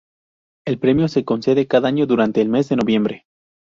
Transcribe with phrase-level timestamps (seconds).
[0.65, 3.27] El premio se concede cada año durante el mes de noviembre.